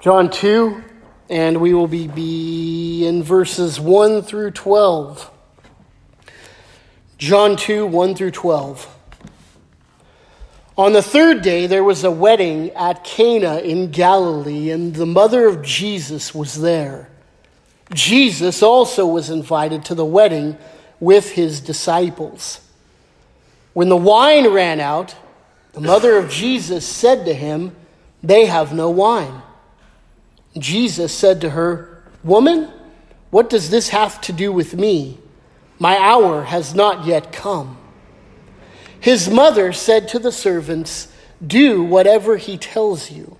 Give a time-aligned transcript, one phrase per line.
[0.00, 0.84] John 2,
[1.28, 5.28] and we will be, be in verses 1 through 12.
[7.16, 8.94] John 2, 1 through 12.
[10.76, 15.48] On the third day, there was a wedding at Cana in Galilee, and the mother
[15.48, 17.10] of Jesus was there.
[17.92, 20.56] Jesus also was invited to the wedding
[21.00, 22.60] with his disciples.
[23.72, 25.16] When the wine ran out,
[25.72, 27.74] the mother of Jesus said to him,
[28.22, 29.42] They have no wine.
[30.60, 32.70] Jesus said to her, Woman,
[33.30, 35.18] what does this have to do with me?
[35.78, 37.76] My hour has not yet come.
[39.00, 41.12] His mother said to the servants,
[41.44, 43.36] Do whatever he tells you.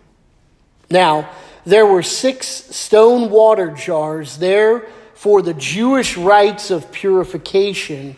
[0.91, 1.31] Now,
[1.65, 8.17] there were six stone water jars there for the Jewish rites of purification,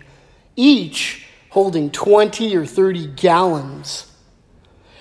[0.54, 4.09] each holding 20 or 30 gallons.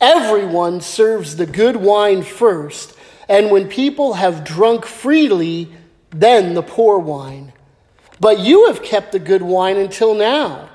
[0.00, 2.96] Everyone serves the good wine first,
[3.28, 5.68] and when people have drunk freely,
[6.10, 7.52] then the poor wine.
[8.18, 10.70] But you have kept the good wine until now.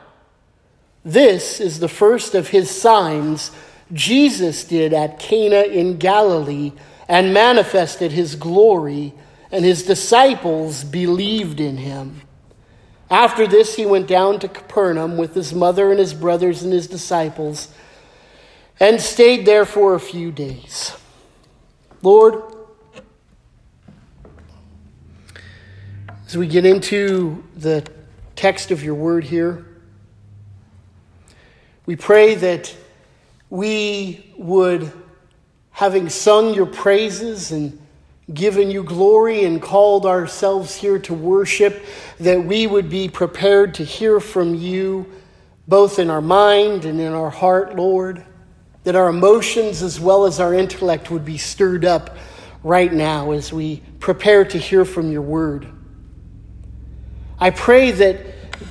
[1.04, 3.52] This is the first of his signs
[3.94, 6.74] Jesus did at Cana in Galilee
[7.08, 9.14] and manifested his glory,
[9.52, 12.22] and his disciples believed in him.
[13.12, 16.88] After this, he went down to Capernaum with his mother and his brothers and his
[16.88, 17.72] disciples
[18.80, 20.96] and stayed there for a few days.
[22.02, 22.44] Lord,
[26.28, 27.88] as we get into the
[28.36, 29.66] text of your word here,
[31.86, 32.76] we pray that
[33.50, 34.92] we would,
[35.72, 37.80] having sung your praises and
[38.34, 41.86] given you glory and called ourselves here to worship,
[42.20, 45.06] that we would be prepared to hear from you,
[45.68, 48.26] both in our mind and in our heart, Lord
[48.86, 52.16] that our emotions as well as our intellect would be stirred up
[52.64, 55.68] right now as we prepare to hear from your word.
[57.40, 58.22] I pray that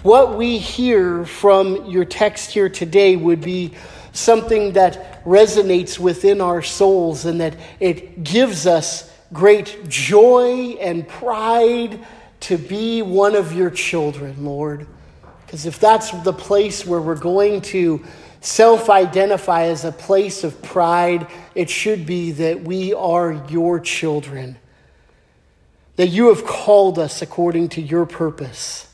[0.03, 3.75] what we hear from your text here today would be
[4.13, 11.99] something that resonates within our souls and that it gives us great joy and pride
[12.39, 14.87] to be one of your children, Lord.
[15.45, 18.05] Because if that's the place where we're going to
[18.45, 24.57] self identify as a place of pride, it should be that we are your children,
[25.97, 28.89] that you have called us according to your purpose.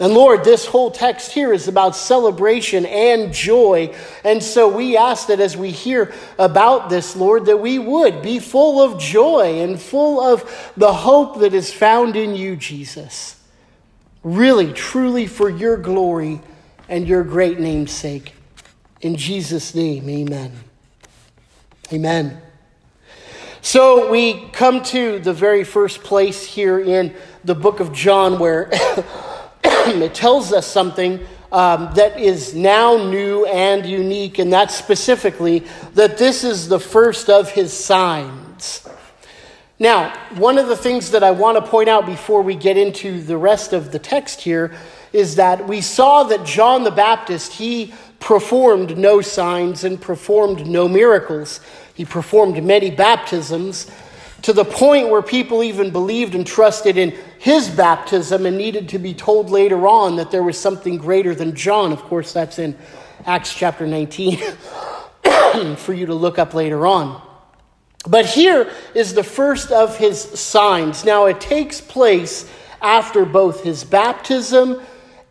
[0.00, 3.92] And Lord, this whole text here is about celebration and joy.
[4.22, 8.38] And so we ask that as we hear about this, Lord, that we would be
[8.38, 13.42] full of joy and full of the hope that is found in you, Jesus.
[14.22, 16.42] Really, truly for your glory
[16.88, 18.32] and your great name's sake.
[19.00, 20.52] In Jesus' name, amen.
[21.92, 22.40] Amen.
[23.60, 28.68] So we come to the very first place here in the book of John where
[29.64, 36.18] it tells us something um, that is now new and unique, and that's specifically that
[36.18, 38.86] this is the first of his signs.
[39.78, 43.22] Now, one of the things that I want to point out before we get into
[43.22, 44.74] the rest of the text here
[45.12, 50.88] is that we saw that John the Baptist, he performed no signs and performed no
[50.88, 51.60] miracles.
[51.94, 53.90] He performed many baptisms
[54.42, 58.98] to the point where people even believed and trusted in his baptism and needed to
[58.98, 61.92] be told later on that there was something greater than John.
[61.92, 62.76] Of course, that's in
[63.26, 64.38] Acts chapter 19
[65.76, 67.22] for you to look up later on.
[68.06, 71.04] But here is the first of his signs.
[71.04, 72.48] Now, it takes place
[72.80, 74.80] after both his baptism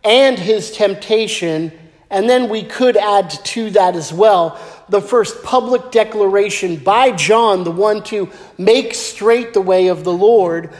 [0.03, 1.71] and his temptation.
[2.09, 4.59] And then we could add to that as well
[4.89, 10.13] the first public declaration by John, the one to make straight the way of the
[10.13, 10.73] Lord,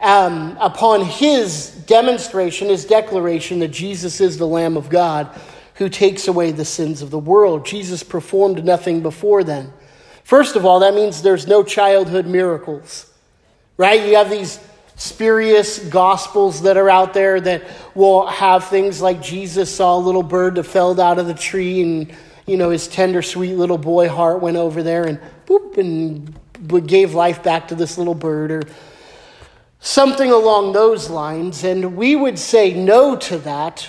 [0.00, 5.28] um, upon his demonstration, his declaration that Jesus is the Lamb of God
[5.74, 7.64] who takes away the sins of the world.
[7.64, 9.72] Jesus performed nothing before then.
[10.24, 13.10] First of all, that means there's no childhood miracles,
[13.76, 14.06] right?
[14.06, 14.60] You have these
[14.98, 17.64] spurious gospels that are out there that
[17.94, 21.80] will have things like Jesus saw a little bird that fell out of the tree
[21.80, 22.12] and
[22.46, 26.36] you know his tender sweet little boy heart went over there and boop and
[26.86, 28.62] gave life back to this little bird or
[29.80, 31.64] something along those lines.
[31.64, 33.88] And we would say no to that.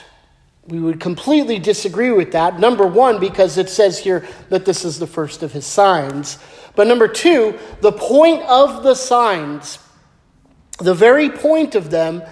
[0.67, 2.59] We would completely disagree with that.
[2.59, 6.37] Number one, because it says here that this is the first of his signs.
[6.75, 9.79] But number two, the point of the signs,
[10.79, 12.23] the very point of them,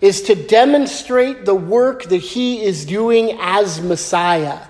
[0.00, 4.60] is to demonstrate the work that he is doing as Messiah.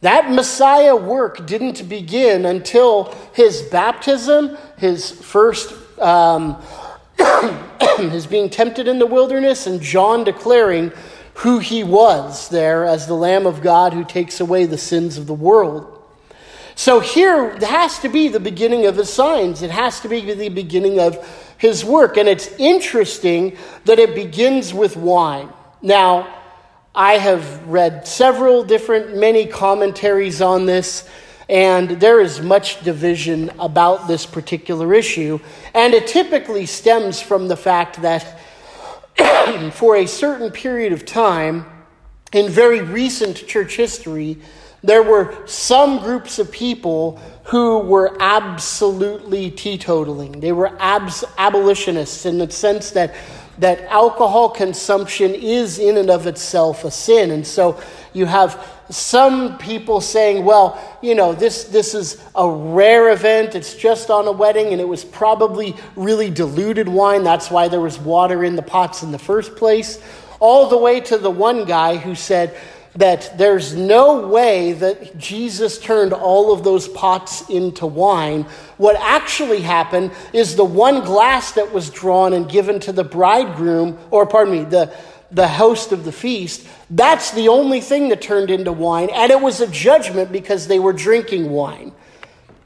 [0.00, 6.62] That Messiah work didn't begin until his baptism, his first, um,
[7.98, 10.92] his being tempted in the wilderness, and John declaring
[11.34, 15.26] who he was there as the Lamb of God who takes away the sins of
[15.26, 15.94] the world.
[16.74, 19.62] So here has to be the beginning of his signs.
[19.62, 21.18] It has to be the beginning of
[21.58, 22.16] his work.
[22.16, 25.52] And it's interesting that it begins with wine.
[25.82, 26.34] Now,
[26.94, 31.08] I have read several different, many commentaries on this,
[31.48, 35.38] and there is much division about this particular issue.
[35.74, 38.40] And it typically stems from the fact that
[39.72, 41.66] for a certain period of time,
[42.32, 44.38] in very recent church history,
[44.82, 50.38] there were some groups of people who were absolutely teetotaling.
[50.38, 53.14] They were abs- abolitionists in the sense that,
[53.58, 57.30] that alcohol consumption is in and of itself a sin.
[57.30, 57.80] And so
[58.12, 63.54] you have some people saying, well, you know, this, this is a rare event.
[63.54, 67.24] It's just on a wedding, and it was probably really diluted wine.
[67.24, 69.98] That's why there was water in the pots in the first place.
[70.38, 72.54] All the way to the one guy who said,
[72.98, 78.42] that there's no way that Jesus turned all of those pots into wine.
[78.76, 83.98] What actually happened is the one glass that was drawn and given to the bridegroom,
[84.10, 84.92] or pardon me, the,
[85.30, 89.10] the host of the feast, that's the only thing that turned into wine.
[89.12, 91.92] And it was a judgment because they were drinking wine.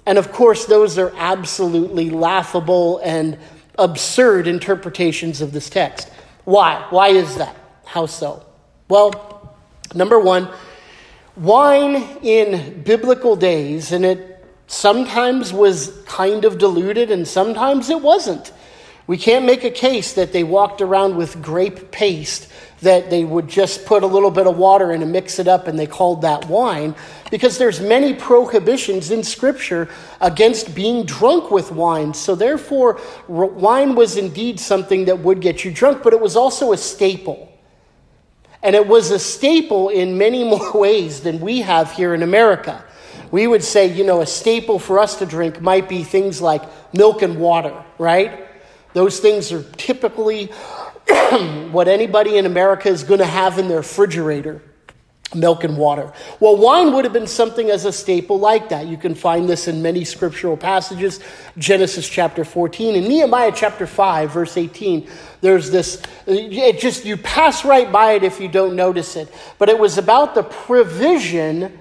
[0.06, 3.38] And of course, those are absolutely laughable and
[3.78, 6.08] absurd interpretations of this text.
[6.44, 6.86] Why?
[6.88, 7.54] Why is that?
[7.84, 8.46] How so?
[8.88, 9.31] Well,
[9.94, 10.48] Number one,
[11.36, 14.32] wine in biblical days, and it
[14.66, 18.52] sometimes was kind of diluted and sometimes it wasn't.
[19.06, 22.48] We can't make a case that they walked around with grape paste
[22.80, 25.68] that they would just put a little bit of water in and mix it up
[25.68, 26.94] and they called that wine
[27.30, 29.88] because there's many prohibitions in scripture
[30.20, 35.70] against being drunk with wine so therefore wine was indeed something that would get you
[35.70, 37.51] drunk but it was also a staple
[38.62, 42.84] and it was a staple in many more ways than we have here in America.
[43.30, 46.62] We would say, you know, a staple for us to drink might be things like
[46.94, 48.46] milk and water, right?
[48.92, 50.46] Those things are typically
[51.70, 54.62] what anybody in America is going to have in their refrigerator
[55.34, 56.12] milk and water.
[56.40, 58.86] Well, wine would have been something as a staple like that.
[58.86, 61.20] You can find this in many scriptural passages
[61.58, 65.08] Genesis chapter 14 and Nehemiah chapter 5, verse 18.
[65.40, 69.32] There's this, it just, you pass right by it if you don't notice it.
[69.58, 71.78] But it was about the provision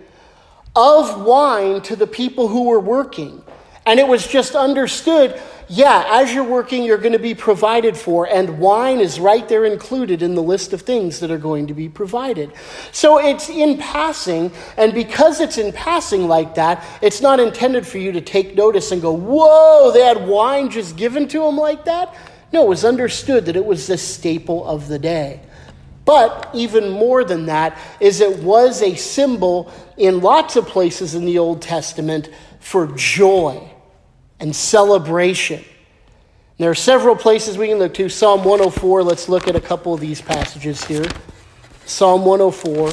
[0.76, 3.44] of wine to the people who were working.
[3.86, 5.42] And it was just understood
[5.74, 9.64] yeah, as you're working, you're going to be provided for, and wine is right there
[9.64, 12.52] included in the list of things that are going to be provided.
[12.92, 18.00] So it's in passing, and because it's in passing like that, it's not intended for
[18.00, 21.86] you to take notice and go, whoa, they had wine just given to them like
[21.86, 22.14] that.
[22.52, 25.40] No, it was understood that it was the staple of the day.
[26.04, 31.24] But even more than that is it was a symbol in lots of places in
[31.24, 33.71] the Old Testament for joy
[34.42, 35.64] and celebration.
[36.58, 38.10] There are several places we can look to.
[38.10, 41.06] Psalm 104, let's look at a couple of these passages here.
[41.86, 42.92] Psalm 104.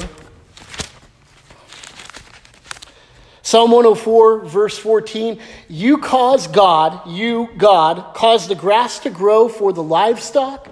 [3.41, 9.73] Psalm 104, verse 14 You cause God, you, God, cause the grass to grow for
[9.73, 10.67] the livestock,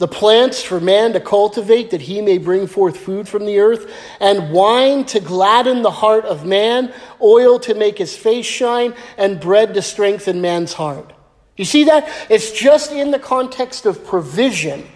[0.00, 3.92] the plants for man to cultivate, that he may bring forth food from the earth,
[4.18, 6.90] and wine to gladden the heart of man,
[7.20, 11.12] oil to make his face shine, and bread to strengthen man's heart.
[11.58, 12.10] You see that?
[12.30, 14.88] It's just in the context of provision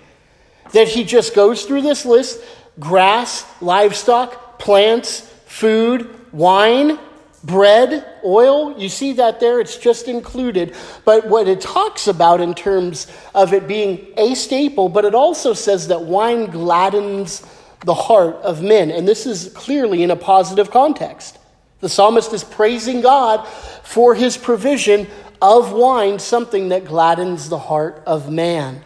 [0.72, 2.42] that he just goes through this list
[2.80, 6.98] grass, livestock, plants, food, wine,
[7.44, 8.78] bread, oil.
[8.78, 9.60] You see that there?
[9.60, 10.74] It's just included.
[11.04, 15.52] But what it talks about in terms of it being a staple, but it also
[15.52, 17.46] says that wine gladdens
[17.84, 18.90] the heart of men.
[18.90, 21.38] And this is clearly in a positive context.
[21.80, 23.46] The psalmist is praising God
[23.82, 25.06] for his provision
[25.42, 28.82] of wine, something that gladdens the heart of man.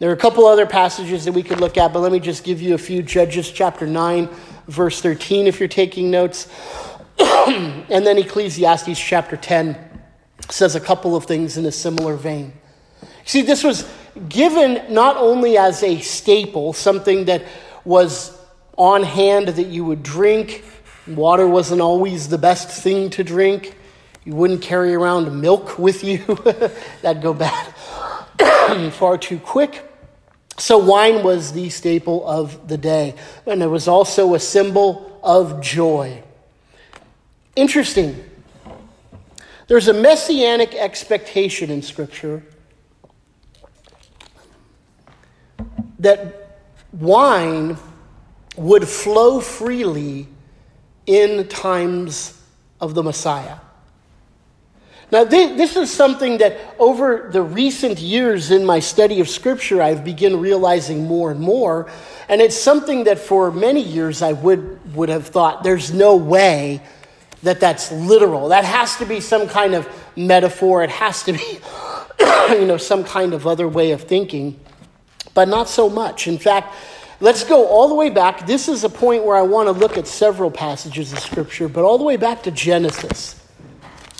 [0.00, 2.42] There are a couple other passages that we could look at, but let me just
[2.42, 3.02] give you a few.
[3.02, 4.28] Judges chapter 9,
[4.66, 6.48] verse 13, if you're taking notes.
[7.90, 9.76] and then Ecclesiastes chapter 10,
[10.48, 12.52] says a couple of things in a similar vein.
[13.24, 13.88] See, this was
[14.28, 17.44] given not only as a staple, something that
[17.84, 18.36] was
[18.76, 20.64] on hand that you would drink.
[21.06, 23.76] Water wasn't always the best thing to drink.
[24.24, 26.18] You wouldn't carry around milk with you,
[27.02, 27.74] that'd go bad
[28.92, 29.86] far too quick.
[30.58, 33.14] So, wine was the staple of the day,
[33.46, 36.22] and it was also a symbol of joy.
[37.56, 38.24] Interesting.
[39.66, 42.42] There's a messianic expectation in Scripture
[45.98, 46.58] that
[46.92, 47.76] wine
[48.56, 50.26] would flow freely
[51.06, 52.40] in times
[52.80, 53.56] of the Messiah.
[55.12, 60.04] Now, this is something that over the recent years in my study of Scripture, I've
[60.04, 61.90] begun realizing more and more.
[62.28, 66.80] And it's something that for many years I would, would have thought there's no way
[67.42, 68.48] that that's literal.
[68.48, 70.82] That has to be some kind of metaphor.
[70.82, 71.58] It has to be,
[72.60, 74.60] you know, some kind of other way of thinking.
[75.34, 76.26] But not so much.
[76.26, 76.74] In fact,
[77.20, 78.46] let's go all the way back.
[78.46, 81.84] This is a point where I want to look at several passages of Scripture, but
[81.84, 83.36] all the way back to Genesis.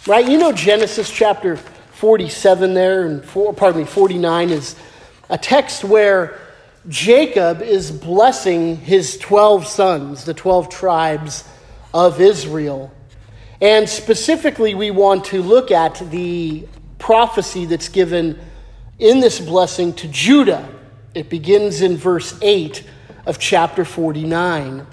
[0.07, 0.27] Right?
[0.27, 4.77] You know Genesis chapter 47 there, and four, pardon me, 49 is
[5.29, 6.39] a text where
[6.89, 11.45] Jacob is blessing his 12 sons, the 12 tribes
[11.93, 12.91] of Israel.
[13.61, 16.67] And specifically, we want to look at the
[16.99, 18.39] prophecy that's given
[18.99, 20.69] in this blessing to Judah.
[21.15, 22.85] It begins in verse 8
[23.27, 24.87] of chapter 49.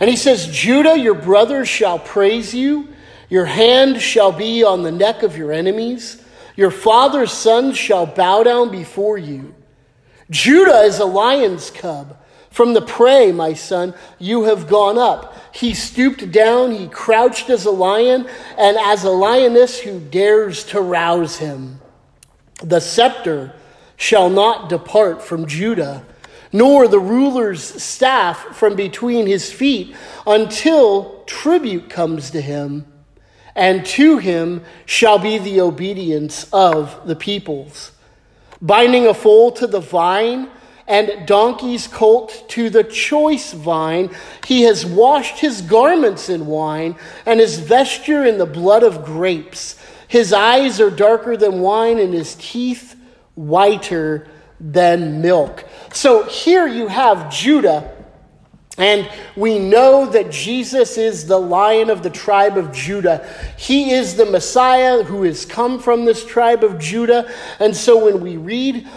[0.00, 2.88] And he says, Judah, your brothers shall praise you.
[3.28, 6.22] Your hand shall be on the neck of your enemies.
[6.56, 9.54] Your father's sons shall bow down before you.
[10.28, 12.18] Judah is a lion's cub.
[12.52, 15.34] From the prey, my son, you have gone up.
[15.54, 20.80] He stooped down, he crouched as a lion, and as a lioness who dares to
[20.80, 21.80] rouse him.
[22.62, 23.54] The scepter
[23.96, 26.04] shall not depart from Judah,
[26.52, 32.86] nor the ruler's staff from between his feet, until tribute comes to him
[33.54, 37.92] and to him shall be the obedience of the peoples.
[38.60, 40.48] Binding a foal to the vine,
[40.86, 44.10] and donkey's colt to the choice vine.
[44.46, 46.96] He has washed his garments in wine,
[47.26, 49.78] and his vesture in the blood of grapes.
[50.08, 52.96] His eyes are darker than wine, and his teeth
[53.34, 54.28] whiter
[54.60, 55.64] than milk.
[55.92, 57.92] So here you have Judah
[58.78, 63.28] and we know that Jesus is the lion of the tribe of Judah.
[63.58, 67.30] He is the Messiah who has come from this tribe of Judah.
[67.60, 68.88] And so when we read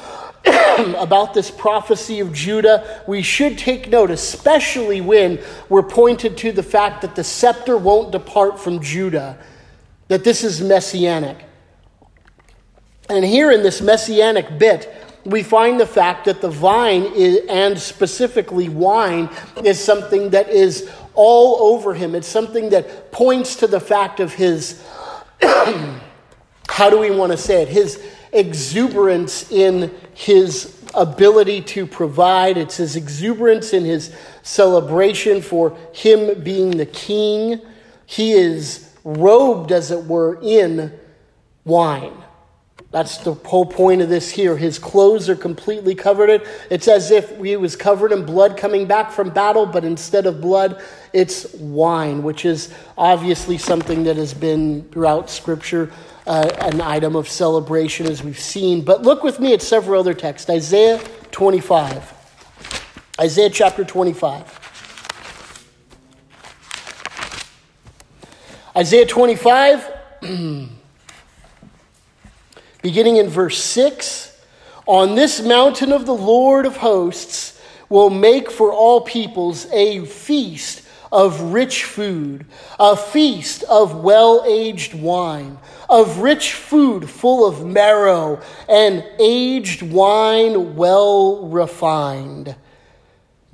[0.97, 6.63] about this prophecy of Judah, we should take note, especially when we're pointed to the
[6.63, 9.37] fact that the scepter won't depart from Judah,
[10.07, 11.37] that this is messianic.
[13.09, 17.79] And here in this messianic bit, we find the fact that the vine is, and
[17.79, 19.29] specifically wine
[19.63, 22.13] is something that is all over him.
[22.13, 24.83] It's something that points to the fact of his,
[25.41, 27.67] how do we want to say it?
[27.67, 27.99] His
[28.35, 36.71] exuberance in his ability to provide, it's his exuberance in his celebration for him being
[36.71, 37.61] the king.
[38.05, 40.93] He is robed, as it were, in
[41.63, 42.13] wine.
[42.91, 44.55] That's the whole point of this here.
[44.55, 46.29] His clothes are completely covered.
[46.29, 46.47] It.
[46.69, 50.39] It's as if he was covered in blood coming back from battle, but instead of
[50.39, 50.81] blood,
[51.15, 55.91] it's wine, which is obviously something that has been throughout Scripture
[56.27, 58.83] uh, an item of celebration, as we've seen.
[58.83, 60.99] But look with me at several other texts Isaiah
[61.31, 62.13] 25.
[63.19, 64.61] Isaiah chapter 25.
[68.75, 69.91] Isaiah 25.
[72.85, 74.39] beginning in verse 6
[74.85, 80.84] On this mountain of the Lord of hosts will make for all peoples a feast
[81.15, 82.45] of rich food,
[82.77, 85.57] a feast of well aged wine,
[85.89, 92.53] of rich food full of marrow, and aged wine well refined.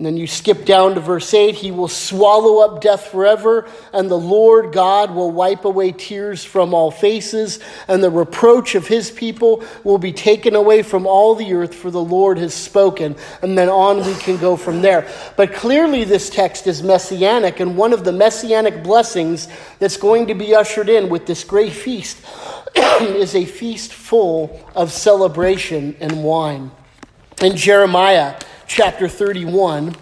[0.01, 4.09] And then you skip down to verse 8 He will swallow up death forever, and
[4.09, 9.11] the Lord God will wipe away tears from all faces, and the reproach of his
[9.11, 13.15] people will be taken away from all the earth, for the Lord has spoken.
[13.43, 15.07] And then on we can go from there.
[15.37, 20.33] But clearly, this text is messianic, and one of the messianic blessings that's going to
[20.33, 22.17] be ushered in with this great feast
[22.75, 26.71] is a feast full of celebration and wine.
[27.39, 28.35] In Jeremiah,
[28.73, 29.93] chapter 31.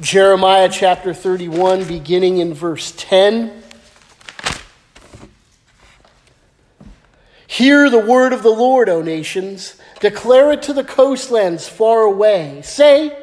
[0.00, 3.62] Jeremiah chapter 31, beginning in verse 10.
[7.46, 9.76] Hear the word of the Lord, O nations.
[10.00, 12.60] Declare it to the coastlands far away.
[12.64, 13.16] Say,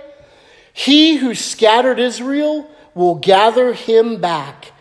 [0.72, 4.72] He who scattered Israel will gather him back.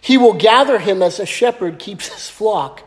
[0.00, 2.84] He will gather him as a shepherd keeps his flock.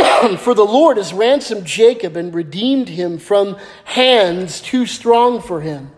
[0.38, 5.90] for the Lord has ransomed Jacob and redeemed him from hands too strong for him.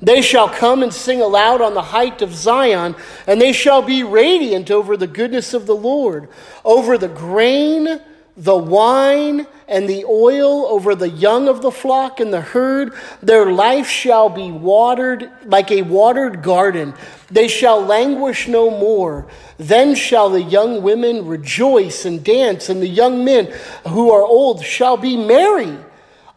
[0.00, 2.94] They shall come and sing aloud on the height of Zion,
[3.26, 6.28] and they shall be radiant over the goodness of the Lord,
[6.64, 8.00] over the grain,
[8.36, 12.94] the wine, and the oil, over the young of the flock and the herd.
[13.22, 16.94] Their life shall be watered like a watered garden.
[17.30, 19.26] They shall languish no more.
[19.58, 23.52] Then shall the young women rejoice and dance, and the young men
[23.86, 25.76] who are old shall be merry.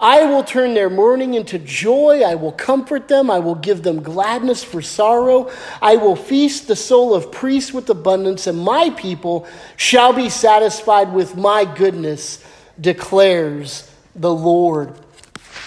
[0.01, 2.23] I will turn their mourning into joy.
[2.23, 3.29] I will comfort them.
[3.29, 5.51] I will give them gladness for sorrow.
[5.79, 9.47] I will feast the soul of priests with abundance, and my people
[9.77, 12.43] shall be satisfied with my goodness,
[12.79, 14.93] declares the Lord.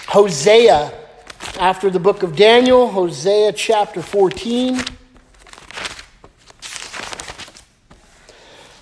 [0.08, 0.92] Hosea,
[1.58, 4.80] after the book of Daniel, Hosea chapter 14.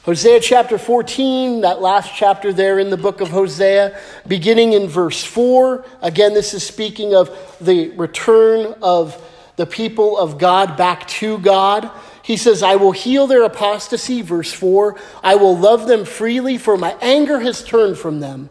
[0.05, 5.23] Hosea chapter 14, that last chapter there in the book of Hosea, beginning in verse
[5.23, 5.85] 4.
[6.01, 9.17] Again, this is speaking of the return of
[9.55, 11.89] the people of God back to God.
[12.23, 14.97] He says, I will heal their apostasy, verse 4.
[15.23, 18.49] I will love them freely, for my anger has turned from them.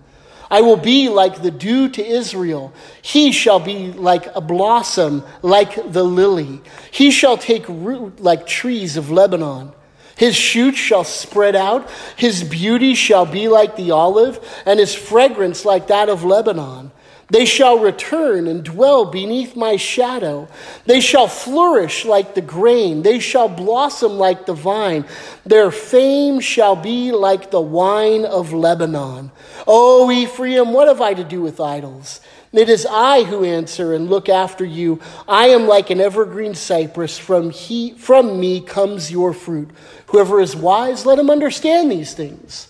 [0.49, 2.73] I will be like the dew to Israel.
[3.01, 6.61] He shall be like a blossom, like the lily.
[6.91, 9.71] He shall take root like trees of Lebanon.
[10.17, 15.63] His shoots shall spread out, his beauty shall be like the olive, and his fragrance
[15.63, 16.91] like that of Lebanon.
[17.31, 20.49] They shall return and dwell beneath my shadow.
[20.85, 23.03] They shall flourish like the grain.
[23.03, 25.05] They shall blossom like the vine.
[25.45, 29.31] Their fame shall be like the wine of Lebanon.
[29.65, 32.19] O Ephraim, what have I to do with idols?
[32.51, 34.99] It is I who answer and look after you.
[35.25, 37.17] I am like an evergreen cypress.
[37.17, 39.69] From, he, from me comes your fruit.
[40.07, 42.67] Whoever is wise, let him understand these things.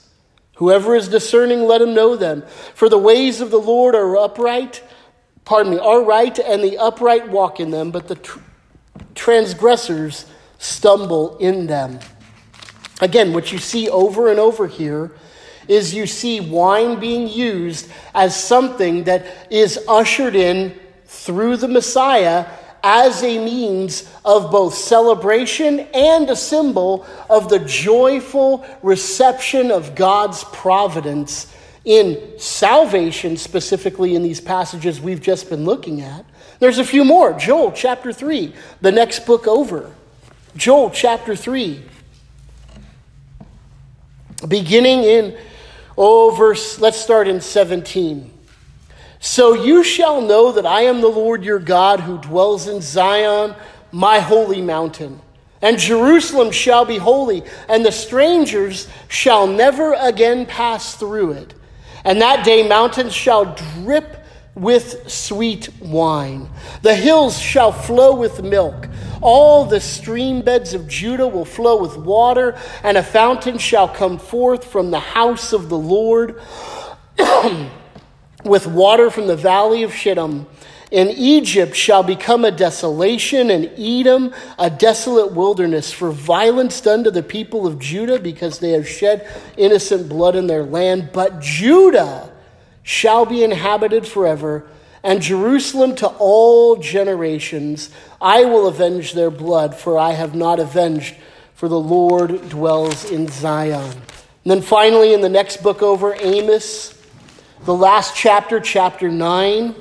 [0.61, 2.43] Whoever is discerning, let him know them.
[2.75, 4.83] For the ways of the Lord are upright,
[5.43, 8.37] pardon me, are right, and the upright walk in them, but the tr-
[9.15, 10.27] transgressors
[10.59, 11.99] stumble in them.
[13.01, 15.09] Again, what you see over and over here
[15.67, 22.45] is you see wine being used as something that is ushered in through the Messiah
[22.83, 30.43] as a means of both celebration and a symbol of the joyful reception of God's
[30.45, 31.53] providence
[31.85, 36.25] in salvation, specifically in these passages we've just been looking at.
[36.59, 37.33] There's a few more.
[37.33, 39.91] Joel chapter 3, the next book over.
[40.55, 41.83] Joel chapter 3.
[44.47, 45.37] Beginning in,
[45.97, 48.30] oh, verse, let's start in 17.
[49.23, 53.55] So you shall know that I am the Lord your God who dwells in Zion,
[53.91, 55.21] my holy mountain.
[55.61, 61.53] And Jerusalem shall be holy, and the strangers shall never again pass through it.
[62.03, 66.49] And that day mountains shall drip with sweet wine.
[66.81, 68.89] The hills shall flow with milk.
[69.21, 74.17] All the stream beds of Judah will flow with water, and a fountain shall come
[74.17, 76.41] forth from the house of the Lord.
[78.43, 80.47] with water from the valley of Shittim.
[80.91, 87.11] And Egypt shall become a desolation, and Edom a desolate wilderness for violence done to
[87.11, 89.25] the people of Judah because they have shed
[89.55, 91.11] innocent blood in their land.
[91.13, 92.33] But Judah
[92.83, 94.67] shall be inhabited forever,
[95.01, 97.89] and Jerusalem to all generations.
[98.19, 101.15] I will avenge their blood, for I have not avenged,
[101.53, 103.91] for the Lord dwells in Zion.
[104.43, 107.00] And then finally, in the next book over, Amos
[107.63, 109.75] the last chapter, chapter 9.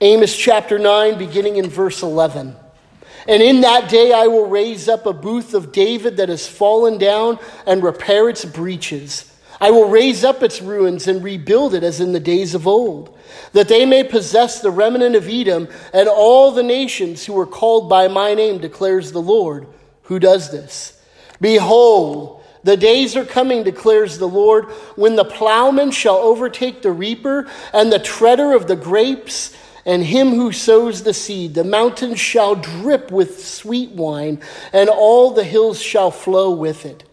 [0.00, 2.56] Amos chapter 9, beginning in verse 11.
[3.28, 6.98] And in that day I will raise up a booth of David that has fallen
[6.98, 9.26] down and repair its breaches.
[9.60, 13.16] I will raise up its ruins and rebuild it as in the days of old,
[13.52, 17.88] that they may possess the remnant of Edom and all the nations who are called
[17.88, 19.68] by my name, declares the Lord,
[20.04, 21.00] who does this.
[21.40, 27.48] Behold, the days are coming, declares the Lord, when the plowman shall overtake the reaper
[27.72, 31.54] and the treader of the grapes and him who sows the seed.
[31.54, 34.40] The mountains shall drip with sweet wine,
[34.72, 37.04] and all the hills shall flow with it.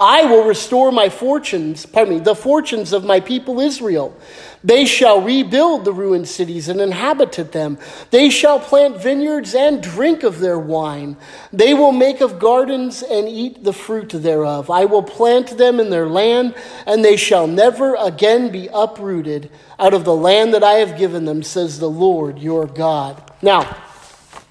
[0.00, 4.16] I will restore my fortunes, pardon me, the fortunes of my people Israel.
[4.64, 7.78] They shall rebuild the ruined cities and inhabit them.
[8.10, 11.18] They shall plant vineyards and drink of their wine.
[11.52, 14.70] They will make of gardens and eat the fruit thereof.
[14.70, 16.54] I will plant them in their land,
[16.86, 21.26] and they shall never again be uprooted out of the land that I have given
[21.26, 23.22] them, says the Lord your God.
[23.42, 23.76] Now,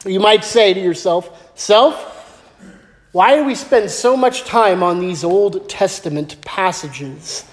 [0.06, 2.19] you might say to yourself, Self,
[3.12, 7.45] why do we spend so much time on these Old Testament passages?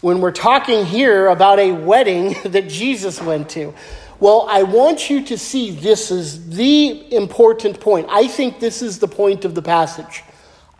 [0.00, 3.74] when we're talking here about a wedding that Jesus went to.
[4.18, 8.06] Well, I want you to see this is the important point.
[8.10, 10.22] I think this is the point of the passage.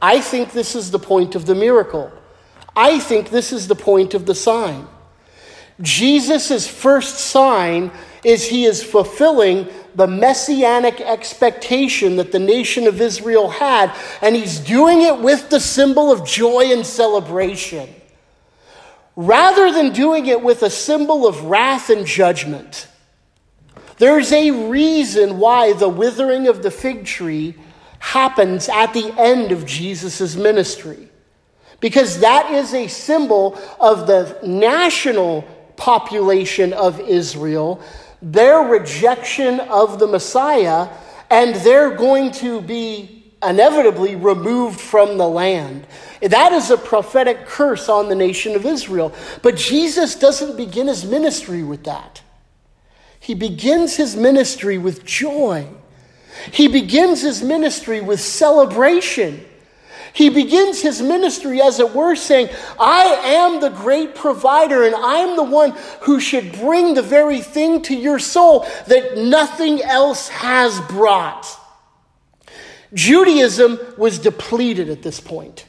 [0.00, 2.12] I think this is the point of the miracle.
[2.76, 4.86] I think this is the point of the sign.
[5.80, 7.90] Jesus' first sign
[8.22, 14.59] is he is fulfilling the messianic expectation that the nation of Israel had, and he's
[14.59, 17.88] doing it with the symbol of joy and celebration
[19.16, 22.88] rather than doing it with a symbol of wrath and judgment.
[23.98, 27.55] There's a reason why the withering of the fig tree
[27.98, 31.09] happens at the end of Jesus' ministry.
[31.81, 35.42] Because that is a symbol of the national
[35.76, 37.83] population of Israel,
[38.22, 40.88] their rejection of the Messiah,
[41.30, 45.87] and they're going to be inevitably removed from the land.
[46.20, 49.14] That is a prophetic curse on the nation of Israel.
[49.42, 52.22] But Jesus doesn't begin his ministry with that.
[53.18, 55.68] He begins his ministry with joy.
[56.52, 59.44] He begins his ministry with celebration.
[60.12, 65.37] He begins his ministry, as it were, saying, I am the great provider, and I'm
[65.37, 70.81] the one who should bring the very thing to your soul that nothing else has
[70.83, 71.46] brought.
[72.92, 75.66] Judaism was depleted at this point.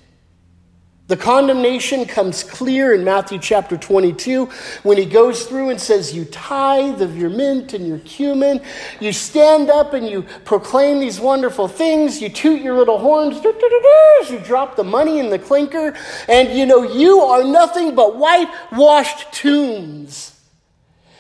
[1.11, 4.45] The condemnation comes clear in Matthew chapter 22
[4.83, 8.61] when he goes through and says, You tithe of your mint and your cumin.
[9.01, 12.21] You stand up and you proclaim these wonderful things.
[12.21, 13.43] You toot your little horns.
[13.43, 15.97] You drop the money in the clinker.
[16.29, 20.39] And you know, you are nothing but whitewashed tombs.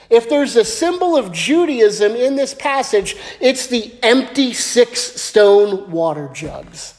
[0.09, 6.29] If there's a symbol of Judaism in this passage, it's the empty six stone water
[6.33, 6.93] jugs.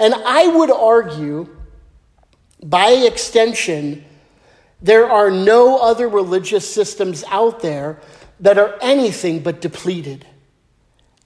[0.00, 1.54] And I would argue,
[2.62, 4.04] by extension,
[4.80, 8.00] there are no other religious systems out there
[8.40, 10.26] that are anything but depleted,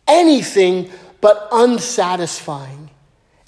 [0.07, 0.90] anything
[1.21, 2.90] but unsatisfying,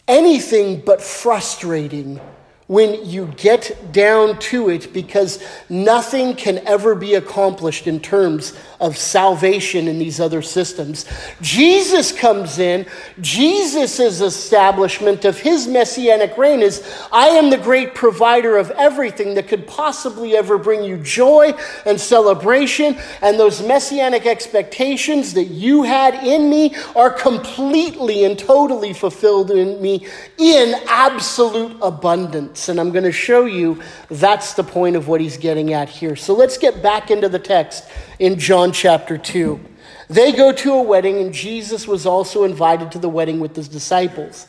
[0.07, 2.21] anything but frustrating
[2.67, 8.97] when you get down to it because nothing can ever be accomplished in terms of
[8.97, 11.05] salvation in these other systems.
[11.43, 12.87] Jesus comes in,
[13.21, 19.49] Jesus' establishment of his messianic reign is I am the great provider of everything that
[19.49, 21.53] could possibly ever bring you joy
[21.85, 28.95] and celebration, and those messianic expectations that you had in me are completely and totally
[28.95, 30.07] fulfilled in me
[30.39, 32.54] in absolute abundance.
[32.69, 36.17] And I'm going to show you that's the point of what he's getting at here.
[36.17, 37.89] So let's get back into the text
[38.19, 39.61] in John chapter 2.
[40.09, 43.69] They go to a wedding, and Jesus was also invited to the wedding with his
[43.69, 44.47] disciples.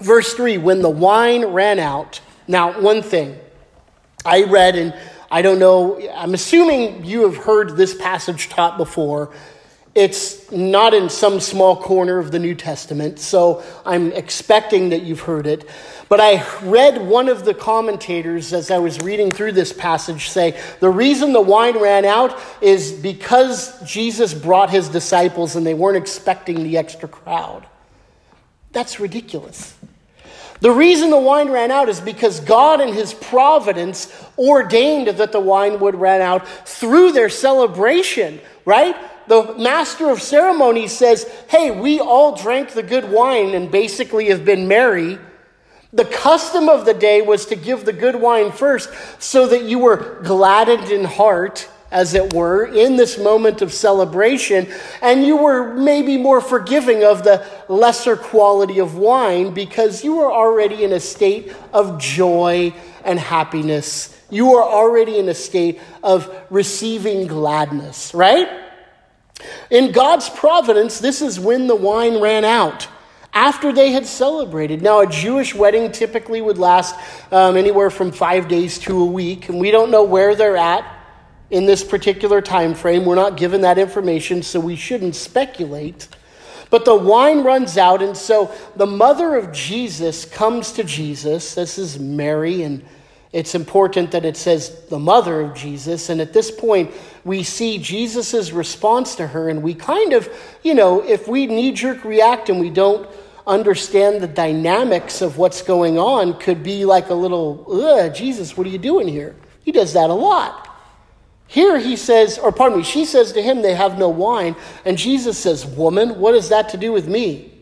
[0.00, 3.38] Verse 3 When the wine ran out, now, one thing
[4.24, 4.92] I read, and
[5.30, 9.32] I don't know, I'm assuming you have heard this passage taught before.
[9.94, 15.20] It's not in some small corner of the New Testament, so I'm expecting that you've
[15.20, 15.68] heard it.
[16.08, 20.60] But I read one of the commentators as I was reading through this passage say
[20.80, 25.96] the reason the wine ran out is because Jesus brought his disciples and they weren't
[25.96, 27.66] expecting the extra crowd.
[28.72, 29.76] That's ridiculous.
[30.60, 35.40] The reason the wine ran out is because God, in His providence, ordained that the
[35.40, 38.94] wine would run out through their celebration, right?
[39.26, 44.44] The master of ceremonies says, Hey, we all drank the good wine and basically have
[44.44, 45.18] been merry.
[45.92, 49.80] The custom of the day was to give the good wine first so that you
[49.80, 54.68] were gladdened in heart, as it were, in this moment of celebration,
[55.02, 60.32] and you were maybe more forgiving of the lesser quality of wine because you were
[60.32, 62.72] already in a state of joy
[63.04, 64.16] and happiness.
[64.30, 68.48] You are already in a state of receiving gladness, right?
[69.70, 72.88] In God's providence, this is when the wine ran out.
[73.32, 74.82] After they had celebrated.
[74.82, 76.96] Now, a Jewish wedding typically would last
[77.30, 80.84] um, anywhere from five days to a week, and we don't know where they're at
[81.50, 83.04] in this particular time frame.
[83.04, 86.08] We're not given that information, so we shouldn't speculate.
[86.70, 91.54] But the wine runs out, and so the mother of Jesus comes to Jesus.
[91.54, 92.84] This is Mary, and
[93.32, 96.08] it's important that it says the mother of Jesus.
[96.08, 96.90] And at this point,
[97.24, 100.28] we see Jesus' response to her, and we kind of,
[100.62, 103.08] you know, if we knee jerk react and we don't
[103.46, 108.66] understand the dynamics of what's going on, could be like a little, ugh, Jesus, what
[108.66, 109.36] are you doing here?
[109.64, 110.66] He does that a lot.
[111.46, 114.54] Here he says, or pardon me, she says to him, They have no wine.
[114.84, 117.52] And Jesus says, Woman, what has that to do with me?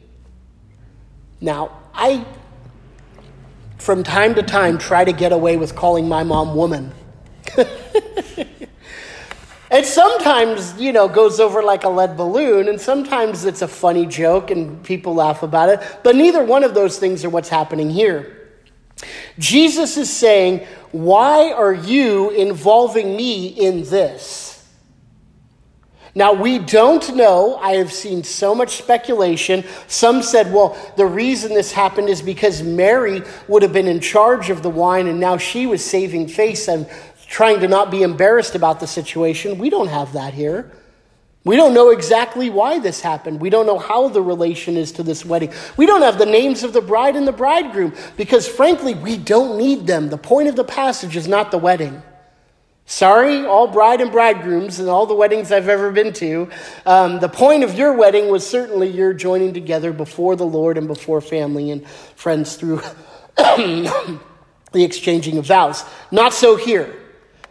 [1.40, 2.26] Now, I,
[3.78, 6.92] from time to time, try to get away with calling my mom woman.
[7.56, 8.76] it
[9.86, 14.50] sometimes, you know, goes over like a lead balloon, and sometimes it's a funny joke
[14.50, 15.80] and people laugh about it.
[16.02, 18.34] But neither one of those things are what's happening here.
[19.38, 24.47] Jesus is saying, Why are you involving me in this?
[26.18, 27.58] Now, we don't know.
[27.58, 29.62] I have seen so much speculation.
[29.86, 34.50] Some said, well, the reason this happened is because Mary would have been in charge
[34.50, 36.90] of the wine and now she was saving face and
[37.28, 39.58] trying to not be embarrassed about the situation.
[39.58, 40.72] We don't have that here.
[41.44, 43.40] We don't know exactly why this happened.
[43.40, 45.52] We don't know how the relation is to this wedding.
[45.76, 49.56] We don't have the names of the bride and the bridegroom because, frankly, we don't
[49.56, 50.08] need them.
[50.08, 52.02] The point of the passage is not the wedding.
[52.90, 56.48] Sorry, all bride and bridegrooms and all the weddings I've ever been to.
[56.86, 60.88] Um, the point of your wedding was certainly your joining together before the Lord and
[60.88, 62.80] before family and friends through
[63.36, 63.92] the
[64.72, 65.84] exchanging of vows.
[66.10, 66.98] Not so here.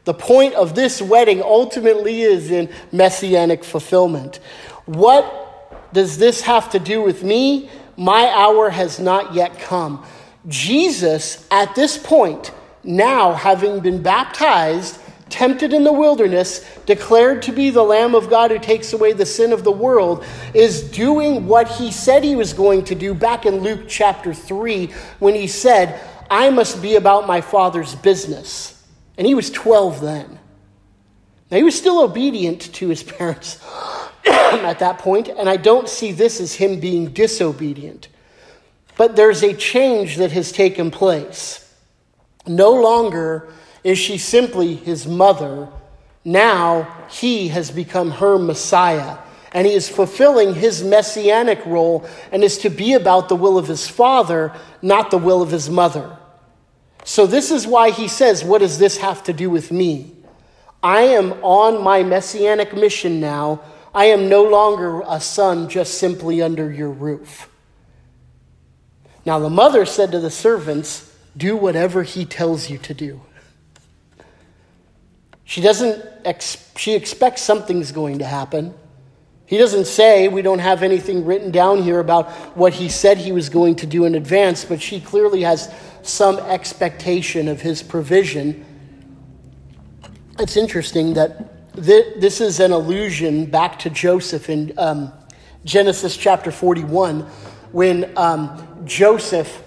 [0.06, 4.38] The point of this wedding ultimately is in messianic fulfillment.
[4.86, 7.69] What does this have to do with me?
[7.95, 10.04] My hour has not yet come.
[10.47, 12.52] Jesus, at this point,
[12.84, 18.51] now having been baptized, tempted in the wilderness, declared to be the Lamb of God
[18.51, 22.53] who takes away the sin of the world, is doing what he said he was
[22.53, 24.87] going to do back in Luke chapter 3
[25.19, 28.85] when he said, I must be about my Father's business.
[29.17, 30.39] And he was 12 then.
[31.49, 33.63] Now, he was still obedient to his parents
[34.25, 38.09] at that point, and I don't see this as him being disobedient.
[38.97, 41.63] But there's a change that has taken place.
[42.45, 45.69] No longer is she simply his mother.
[46.23, 49.17] Now he has become her Messiah,
[49.53, 53.67] and he is fulfilling his messianic role and is to be about the will of
[53.67, 56.17] his father, not the will of his mother.
[57.05, 60.11] So, this is why he says, What does this have to do with me?
[60.83, 63.61] I am on my messianic mission now.
[63.95, 67.49] I am no longer a son just simply under your roof.
[69.25, 73.21] Now, the mother said to the servants, Do whatever he tells you to do.
[75.47, 78.73] She doesn't, ex- she expects something's going to happen.
[79.45, 83.31] He doesn't say, we don't have anything written down here about what he said he
[83.31, 88.65] was going to do in advance, but she clearly has some expectation of his provision.
[90.38, 95.13] It's interesting that this is an allusion back to Joseph in um,
[95.63, 97.21] Genesis chapter 41
[97.71, 99.63] when um, Joseph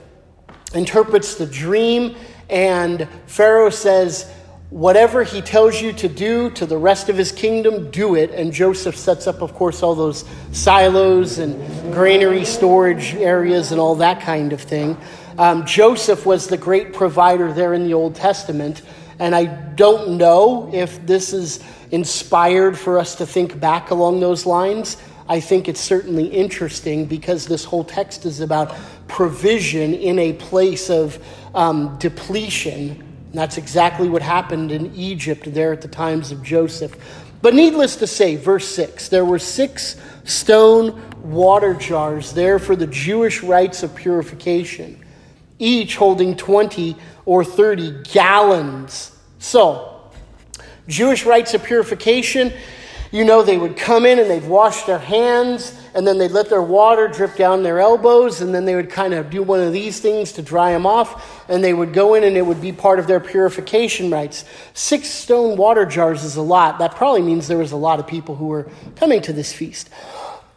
[0.74, 2.16] interprets the dream
[2.50, 4.30] and Pharaoh says,
[4.70, 8.30] whatever he tells you to do to the rest of his kingdom, do it.
[8.30, 13.96] And Joseph sets up, of course, all those silos and granary storage areas and all
[13.96, 14.96] that kind of thing.
[15.38, 18.82] Um, Joseph was the great provider there in the Old Testament.
[19.18, 24.46] And I don't know if this is inspired for us to think back along those
[24.46, 24.96] lines.
[25.28, 28.74] I think it's certainly interesting because this whole text is about
[29.08, 31.22] provision in a place of
[31.54, 36.96] um, depletion and that's exactly what happened in Egypt there at the times of Joseph.
[37.42, 42.88] But needless to say, verse 6 there were six stone water jars there for the
[42.88, 45.04] Jewish rites of purification,
[45.58, 49.16] each holding 20 or 30 gallons.
[49.38, 50.10] So,
[50.88, 52.52] Jewish rites of purification,
[53.12, 56.48] you know, they would come in and they'd wash their hands and then they'd let
[56.48, 59.72] their water drip down their elbows, and then they would kind of do one of
[59.72, 62.72] these things to dry them off, and they would go in and it would be
[62.72, 64.44] part of their purification rites.
[64.74, 66.78] Six stone water jars is a lot.
[66.78, 69.90] That probably means there was a lot of people who were coming to this feast.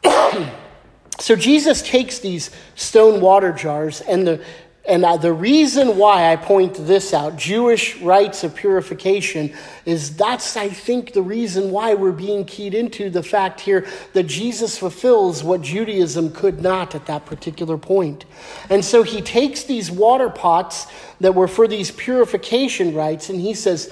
[1.20, 4.46] so Jesus takes these stone water jars, and the
[4.86, 9.54] and uh, the reason why I point this out, Jewish rites of purification,
[9.86, 14.24] is that's, I think, the reason why we're being keyed into the fact here that
[14.24, 18.26] Jesus fulfills what Judaism could not at that particular point.
[18.70, 20.88] And so he takes these water pots
[21.22, 23.90] that were for these purification rites and he says,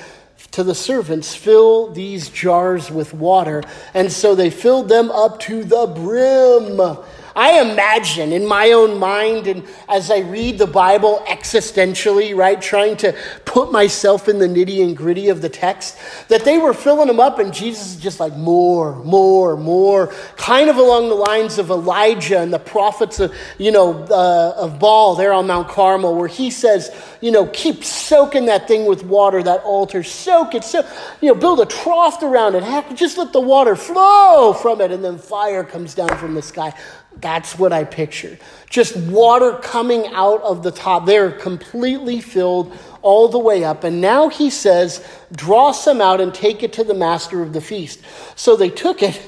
[0.51, 3.63] to the servants, fill these jars with water.
[3.93, 6.97] And so they filled them up to the brim.
[7.35, 12.97] I imagine in my own mind and as I read the Bible existentially, right, trying
[12.97, 13.15] to
[13.45, 17.19] put myself in the nitty and gritty of the text, that they were filling them
[17.19, 21.69] up and Jesus is just like more, more, more, kind of along the lines of
[21.69, 26.27] Elijah and the prophets of, you know, uh, of Baal there on Mount Carmel, where
[26.27, 30.85] he says, you know, keep soaking that thing with water, that altar, soak it, so,
[31.21, 34.91] you know, build a trough around it, heck, just let the water flow from it,
[34.91, 36.73] and then fire comes down from the sky.
[37.21, 38.39] That's what I pictured.
[38.69, 41.05] Just water coming out of the top.
[41.05, 43.83] They're completely filled all the way up.
[43.83, 47.61] And now he says, draw some out and take it to the master of the
[47.61, 48.01] feast.
[48.35, 49.21] So they took it.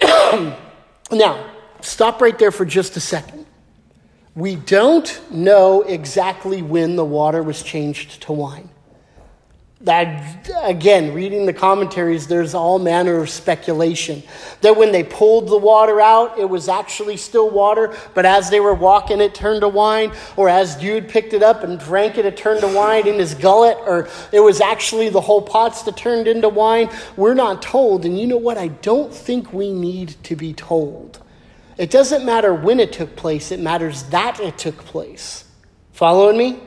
[1.10, 3.46] now, stop right there for just a second.
[4.34, 8.68] We don't know exactly when the water was changed to wine
[9.84, 14.22] that again reading the commentaries there's all manner of speculation.
[14.62, 18.60] That when they pulled the water out it was actually still water but as they
[18.60, 20.12] were walking it turned to wine.
[20.36, 23.34] Or as jude picked it up and drank it it turned to wine in his
[23.34, 23.76] gullet.
[23.86, 26.88] Or it was actually the whole pots that turned into wine.
[27.16, 28.04] We're not told.
[28.04, 28.56] And you know what?
[28.56, 31.20] I don't think we need to be told.
[31.76, 33.50] It doesn't matter when it took place.
[33.50, 35.44] It matters that it took place.
[35.92, 36.60] Following me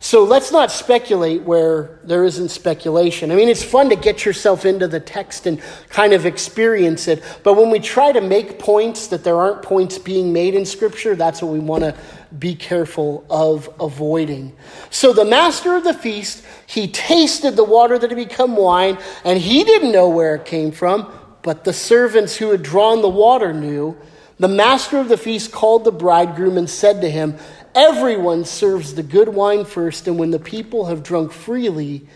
[0.00, 3.32] so let's not speculate where there isn't speculation.
[3.32, 7.22] I mean, it's fun to get yourself into the text and kind of experience it.
[7.42, 11.16] But when we try to make points that there aren't points being made in Scripture,
[11.16, 11.96] that's what we want to
[12.38, 14.54] be careful of avoiding.
[14.90, 19.38] So the master of the feast, he tasted the water that had become wine, and
[19.38, 23.52] he didn't know where it came from, but the servants who had drawn the water
[23.52, 23.96] knew.
[24.38, 27.36] The master of the feast called the bridegroom and said to him,
[27.78, 32.08] Everyone serves the good wine first, and when the people have drunk freely,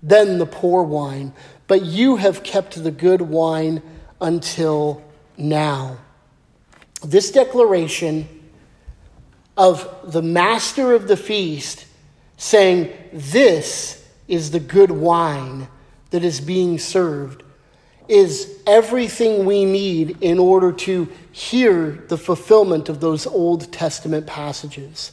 [0.00, 1.32] then the poor wine.
[1.66, 3.82] But you have kept the good wine
[4.20, 5.02] until
[5.36, 5.98] now.
[7.04, 8.28] This declaration
[9.56, 11.86] of the master of the feast
[12.36, 15.66] saying, This is the good wine
[16.10, 17.42] that is being served,
[18.08, 25.12] is everything we need in order to hear the fulfillment of those Old Testament passages.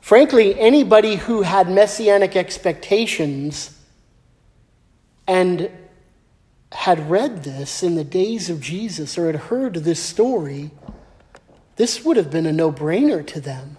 [0.00, 3.78] Frankly, anybody who had messianic expectations
[5.28, 5.70] and
[6.72, 10.72] had read this in the days of Jesus or had heard this story,
[11.76, 13.76] this would have been a no brainer to them.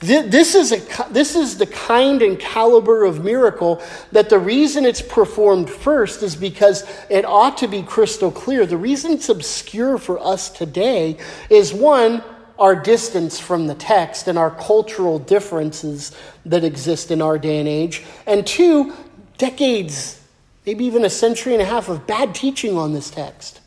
[0.00, 5.00] This is, a, this is the kind and caliber of miracle that the reason it's
[5.00, 8.66] performed first is because it ought to be crystal clear.
[8.66, 11.16] The reason it's obscure for us today
[11.48, 12.22] is one,
[12.58, 16.12] our distance from the text and our cultural differences
[16.44, 18.92] that exist in our day and age, and two,
[19.38, 20.20] decades,
[20.64, 23.60] maybe even a century and a half of bad teaching on this text.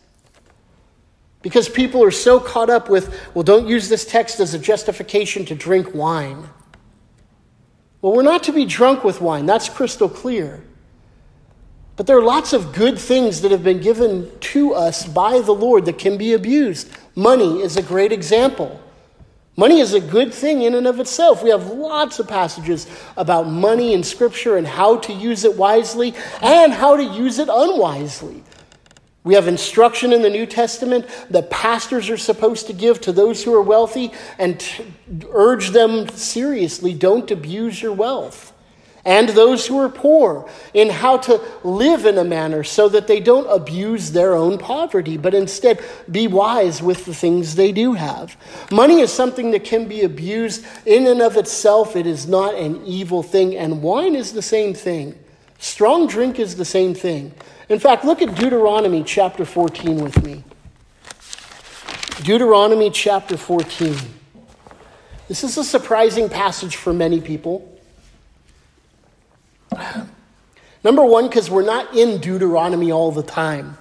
[1.42, 5.46] Because people are so caught up with, well, don't use this text as a justification
[5.46, 6.50] to drink wine.
[8.02, 10.64] Well, we're not to be drunk with wine, that's crystal clear.
[11.96, 15.52] But there are lots of good things that have been given to us by the
[15.52, 16.90] Lord that can be abused.
[17.14, 18.80] Money is a great example.
[19.58, 21.44] Money is a good thing in and of itself.
[21.44, 26.16] We have lots of passages about money in Scripture and how to use it wisely
[26.42, 28.42] and how to use it unwisely.
[29.24, 33.44] We have instruction in the New Testament that pastors are supposed to give to those
[33.44, 34.64] who are wealthy and
[35.32, 38.54] urge them seriously don't abuse your wealth.
[39.06, 43.20] And those who are poor in how to live in a manner so that they
[43.20, 48.38] don't abuse their own poverty, but instead be wise with the things they do have.
[48.72, 51.96] Money is something that can be abused in and of itself.
[51.96, 55.18] It is not an evil thing, and wine is the same thing.
[55.60, 57.34] Strong drink is the same thing.
[57.70, 60.44] In fact, look at Deuteronomy chapter 14 with me.
[62.24, 63.96] Deuteronomy chapter 14.
[65.28, 67.80] This is a surprising passage for many people.
[70.84, 73.78] Number one, because we're not in Deuteronomy all the time.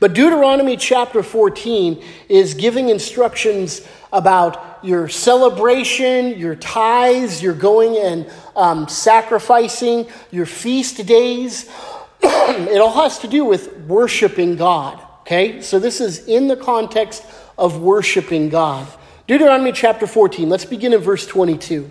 [0.00, 8.30] But Deuteronomy chapter 14 is giving instructions about your celebration, your tithes, your going and
[8.56, 11.68] um, sacrificing, your feast days.
[12.22, 15.00] it all has to do with worshiping God.
[15.20, 15.60] Okay?
[15.62, 17.24] So this is in the context
[17.56, 18.86] of worshiping God.
[19.26, 21.90] Deuteronomy chapter 14, let's begin in verse 22.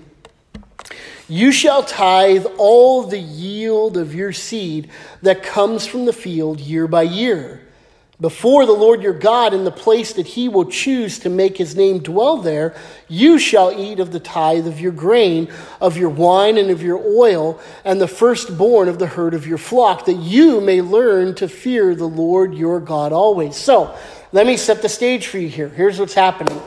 [1.29, 4.89] You shall tithe all the yield of your seed
[5.21, 7.66] that comes from the field year by year.
[8.19, 11.75] Before the Lord your God in the place that he will choose to make his
[11.75, 12.75] name dwell there,
[13.07, 15.49] you shall eat of the tithe of your grain,
[15.79, 19.59] of your wine, and of your oil, and the firstborn of the herd of your
[19.59, 23.55] flock, that you may learn to fear the Lord your God always.
[23.55, 23.95] So,
[24.31, 25.69] let me set the stage for you here.
[25.69, 26.59] Here's what's happening.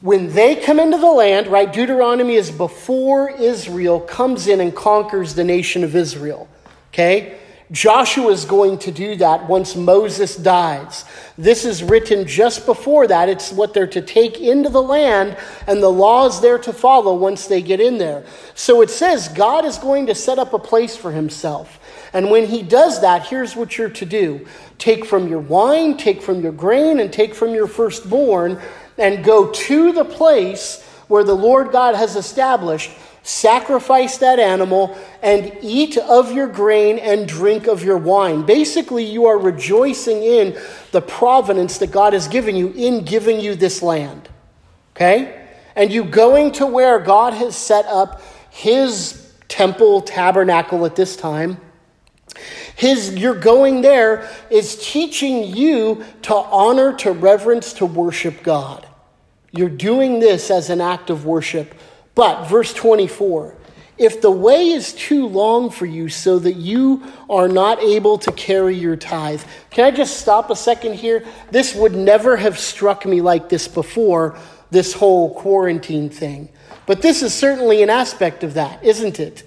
[0.00, 5.34] When they come into the land, right, Deuteronomy is before Israel comes in and conquers
[5.34, 6.48] the nation of Israel.
[6.88, 7.38] Okay?
[7.72, 11.04] Joshua is going to do that once Moses dies.
[11.38, 13.28] This is written just before that.
[13.28, 15.36] It's what they're to take into the land
[15.68, 18.24] and the laws there to follow once they get in there.
[18.54, 21.78] So it says God is going to set up a place for himself.
[22.12, 24.46] And when he does that, here's what you're to do
[24.78, 28.60] take from your wine, take from your grain, and take from your firstborn,
[28.98, 32.90] and go to the place where the Lord God has established
[33.22, 38.44] sacrifice that animal, and eat of your grain and drink of your wine.
[38.46, 40.58] Basically, you are rejoicing in
[40.92, 44.28] the providence that God has given you in giving you this land.
[44.96, 45.48] Okay?
[45.76, 51.60] And you going to where God has set up his temple tabernacle at this time.
[52.76, 58.86] His you're going there is teaching you to honor, to reverence, to worship God.
[59.52, 61.74] You're doing this as an act of worship
[62.14, 63.54] but, verse 24,
[63.98, 68.32] if the way is too long for you so that you are not able to
[68.32, 71.24] carry your tithe, can I just stop a second here?
[71.50, 74.38] This would never have struck me like this before,
[74.70, 76.48] this whole quarantine thing.
[76.86, 79.42] But this is certainly an aspect of that, isn't it?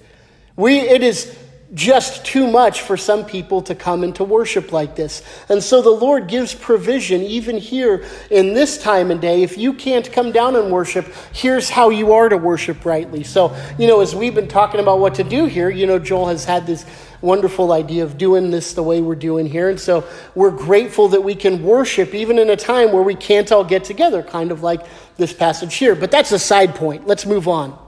[0.56, 1.36] We, it is
[1.72, 5.22] just too much for some people to come and to worship like this.
[5.48, 9.42] And so the Lord gives provision even here in this time and day.
[9.42, 13.24] If you can't come down and worship, here's how you are to worship rightly.
[13.24, 16.28] So, you know, as we've been talking about what to do here, you know, Joel
[16.28, 16.84] has had this
[17.20, 19.70] wonderful idea of doing this the way we're doing here.
[19.70, 23.50] And so we're grateful that we can worship even in a time where we can't
[23.50, 24.86] all get together, kind of like
[25.16, 25.94] this passage here.
[25.94, 27.06] But that's a side point.
[27.06, 27.78] Let's move on.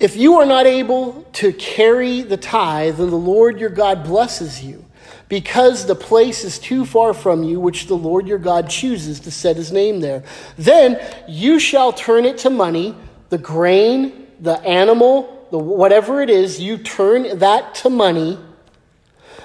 [0.00, 4.64] If you are not able to carry the tithe, then the Lord your God blesses
[4.64, 4.86] you,
[5.28, 9.30] because the place is too far from you, which the Lord your God chooses to
[9.30, 10.24] set his name there.
[10.56, 10.98] Then
[11.28, 12.96] you shall turn it to money,
[13.28, 18.38] the grain, the animal, the whatever it is, you turn that to money.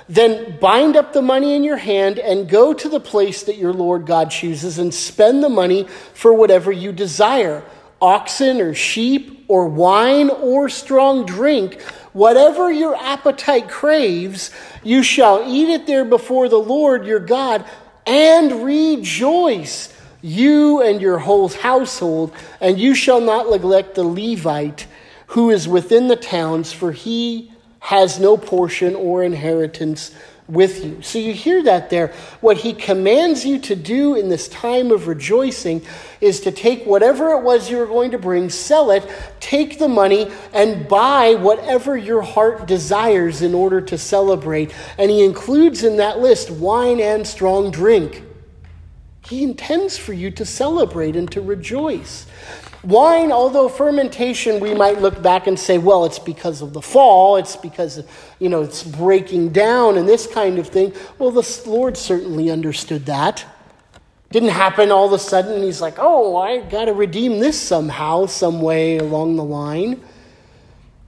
[0.07, 3.73] Then bind up the money in your hand and go to the place that your
[3.73, 7.63] Lord God chooses and spend the money for whatever you desire
[8.05, 11.81] oxen or sheep or wine or strong drink,
[12.13, 14.51] whatever your appetite craves,
[14.83, 17.65] you shall eat it there before the Lord your God
[18.05, 19.91] and rejoice,
[20.21, 22.31] you and your whole household,
[22.61, 24.85] and you shall not neglect the Levite
[25.27, 30.15] who is within the towns, for he has no portion or inheritance
[30.47, 31.01] with you.
[31.01, 32.13] So you hear that there.
[32.39, 35.83] What he commands you to do in this time of rejoicing
[36.21, 39.87] is to take whatever it was you were going to bring, sell it, take the
[39.87, 44.73] money, and buy whatever your heart desires in order to celebrate.
[44.97, 48.23] And he includes in that list wine and strong drink.
[49.25, 52.27] He intends for you to celebrate and to rejoice.
[52.85, 57.35] Wine, although fermentation, we might look back and say, well, it's because of the fall,
[57.37, 58.03] it's because,
[58.37, 60.93] you know, it's breaking down and this kind of thing.
[61.17, 63.43] Well, the Lord certainly understood that.
[64.29, 65.63] Didn't happen all of a sudden.
[65.63, 70.01] He's like, oh, I got to redeem this somehow, some way along the line.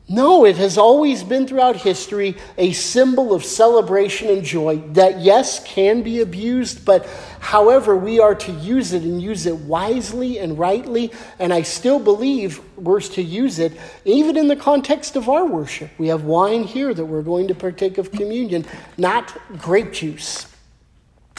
[0.09, 5.61] No, it has always been throughout history a symbol of celebration and joy that, yes,
[5.65, 7.05] can be abused, but
[7.41, 11.11] however, we are to use it and use it wisely and rightly.
[11.39, 15.91] And I still believe we're to use it even in the context of our worship.
[15.97, 18.65] We have wine here that we're going to partake of communion,
[18.97, 20.47] not grape juice.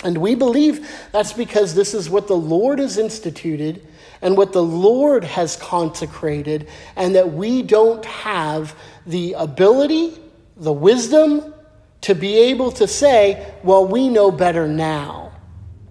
[0.05, 3.85] And we believe that's because this is what the Lord has instituted
[4.21, 8.75] and what the Lord has consecrated, and that we don't have
[9.07, 10.19] the ability,
[10.57, 11.55] the wisdom
[12.03, 15.33] to be able to say, well, we know better now.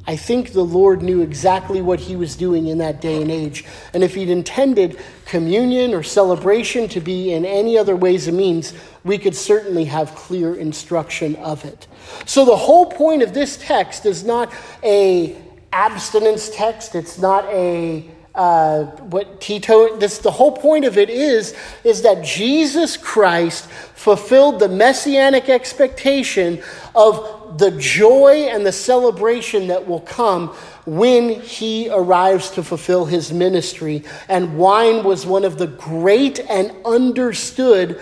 [0.10, 3.66] I think the Lord knew exactly what he was doing in that day and age.
[3.94, 8.74] And if he'd intended communion or celebration to be in any other ways and means,
[9.04, 11.88] we could certainly have clear instruction of it.
[12.26, 15.36] So the whole point of this text is not a
[15.74, 16.96] abstinence text.
[16.96, 22.24] It's not a uh, what Tito, this, the whole point of it is, is that
[22.24, 26.62] Jesus Christ fulfilled the messianic expectation
[26.94, 30.50] of the joy and the celebration that will come
[30.86, 34.04] when he arrives to fulfill his ministry.
[34.30, 38.00] And wine was one of the great and understood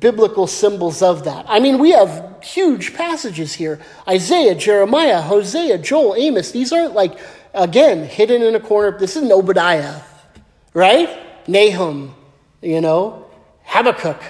[0.00, 1.46] biblical symbols of that.
[1.48, 6.50] I mean, we have huge passages here Isaiah, Jeremiah, Hosea, Joel, Amos.
[6.50, 7.18] These aren't like,
[7.56, 8.96] again, hidden in a corner.
[8.96, 10.00] This is Obadiah,
[10.74, 11.08] right?
[11.48, 12.14] Nahum,
[12.62, 13.26] you know,
[13.64, 14.22] Habakkuk.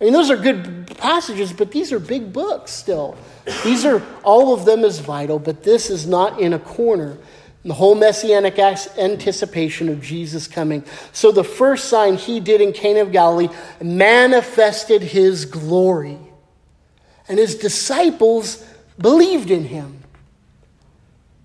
[0.00, 3.16] I mean, those are good passages, but these are big books still.
[3.64, 7.18] These are all of them is vital, but this is not in a corner.
[7.64, 10.84] The whole messianic anticipation of Jesus coming.
[11.12, 13.48] So the first sign he did in Cana of Galilee
[13.82, 16.18] manifested his glory.
[17.28, 18.64] And his disciples
[18.98, 19.97] believed in him.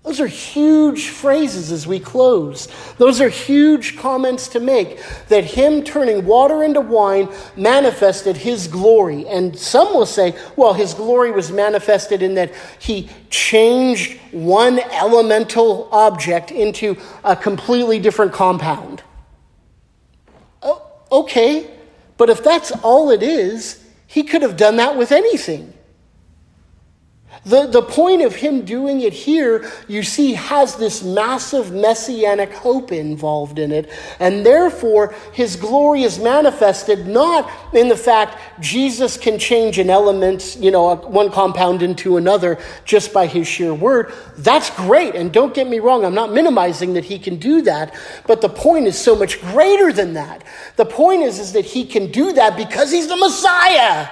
[0.04, 2.68] Those are huge phrases as we close.
[2.98, 9.26] Those are huge comments to make that him turning water into wine manifested his glory.
[9.26, 15.88] And some will say, well, his glory was manifested in that he changed one elemental
[15.90, 19.02] object into a completely different compound.
[20.62, 21.70] Oh, okay,
[22.18, 25.73] but if that's all it is, he could have done that with anything.
[27.46, 32.90] The, the point of him doing it here, you see, has this massive messianic hope
[32.90, 33.90] involved in it.
[34.18, 40.56] And therefore, his glory is manifested not in the fact Jesus can change an element,
[40.58, 44.14] you know, one compound into another just by his sheer word.
[44.38, 45.14] That's great.
[45.14, 47.94] And don't get me wrong, I'm not minimizing that he can do that.
[48.26, 50.44] But the point is so much greater than that.
[50.76, 54.08] The point is, is that he can do that because he's the Messiah.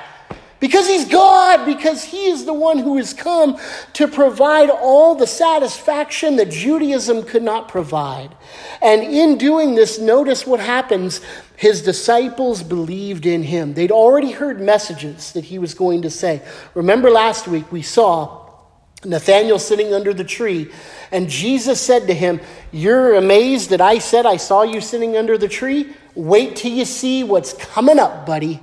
[0.63, 3.59] Because he's God, because he is the one who has come
[3.95, 8.33] to provide all the satisfaction that Judaism could not provide.
[8.81, 11.21] And in doing this, notice what happens.
[11.57, 13.75] His disciples believed in him.
[13.75, 16.43] They'd already heard messages that he was going to say.
[16.75, 18.49] Remember last week we saw
[19.05, 20.71] Nathanael sitting under the tree,
[21.11, 22.39] and Jesus said to him,
[22.71, 25.93] You're amazed that I said I saw you sitting under the tree?
[26.15, 28.61] Wait till you see what's coming up, buddy.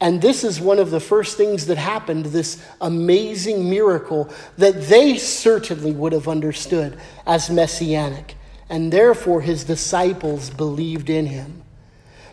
[0.00, 5.18] And this is one of the first things that happened, this amazing miracle that they
[5.18, 8.34] certainly would have understood as messianic.
[8.70, 11.62] And therefore, his disciples believed in him.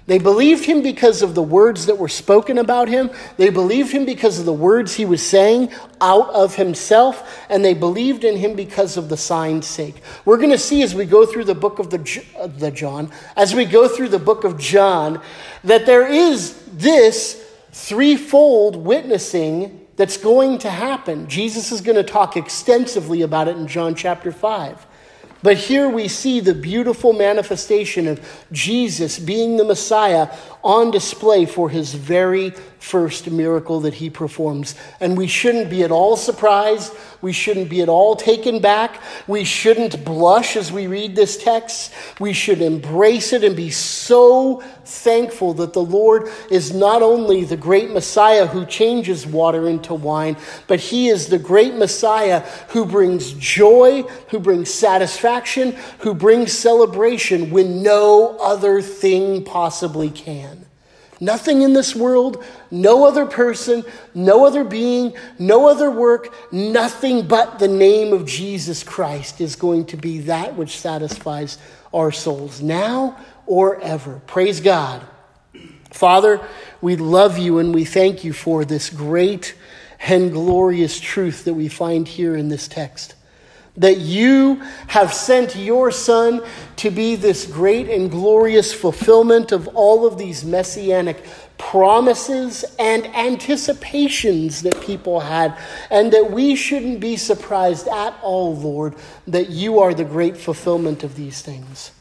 [0.05, 3.09] They believed him because of the words that were spoken about him.
[3.35, 7.45] They believed him because of the words he was saying out of himself.
[7.49, 10.01] And they believed in him because of the sign's sake.
[10.23, 13.11] We're going to see as we go through the book of the, uh, the John,
[13.35, 15.21] as we go through the book of John,
[15.65, 17.43] that there is this
[17.77, 21.29] threefold witnessing that's going to happen.
[21.29, 24.85] Jesus is going to talk extensively about it in John chapter 5.
[25.43, 31.69] But here we see the beautiful manifestation of Jesus being the Messiah on display for
[31.69, 32.49] his very
[32.79, 34.73] first miracle that he performs.
[34.99, 36.93] And we shouldn't be at all surprised.
[37.21, 39.01] We shouldn't be at all taken back.
[39.27, 41.93] We shouldn't blush as we read this text.
[42.19, 47.57] We should embrace it and be so thankful that the Lord is not only the
[47.57, 50.37] great Messiah who changes water into wine,
[50.67, 57.49] but he is the great Messiah who brings joy, who brings satisfaction, who brings celebration
[57.49, 60.65] when no other thing possibly can.
[61.19, 67.57] Nothing in this world, no other person, no other being, no other work, nothing but
[67.57, 71.57] the name of Jesus Christ is going to be that which satisfies
[71.93, 74.21] our souls now or ever.
[74.27, 75.01] Praise God.
[75.91, 76.39] Father,
[76.81, 79.55] we love you and we thank you for this great
[79.99, 83.15] and glorious truth that we find here in this text
[83.77, 84.55] that you
[84.87, 86.41] have sent your Son
[86.77, 91.23] to be this great and glorious fulfillment of all of these messianic
[91.57, 95.57] promises and anticipations that people had,
[95.89, 98.95] and that we shouldn't be surprised at all, Lord,
[99.27, 101.91] that you are the great fulfillment of these things.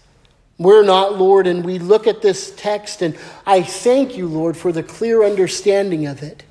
[0.59, 4.73] We're not, Lord, and we look at this text, and I thank you, Lord, for
[4.73, 6.45] the clear understanding of it.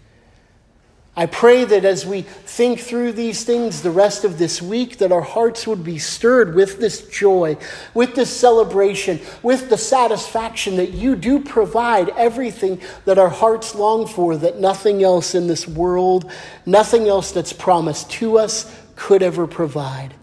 [1.17, 5.13] I pray that as we think through these things the rest of this week, that
[5.13, 7.55] our hearts would be stirred with this joy,
[7.93, 14.05] with this celebration, with the satisfaction that you do provide everything that our hearts long
[14.05, 16.29] for, that nothing else in this world,
[16.65, 20.13] nothing else that's promised to us could ever provide.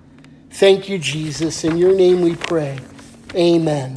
[0.51, 1.65] Thank you, Jesus.
[1.65, 2.79] In your name we pray.
[3.35, 3.97] Amen.